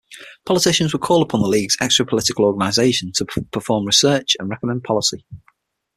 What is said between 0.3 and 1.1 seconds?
Politicians would